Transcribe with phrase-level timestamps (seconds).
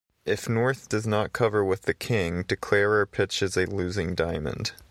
[0.25, 4.71] If North does not cover with the king, declarer pitches a losing diamond.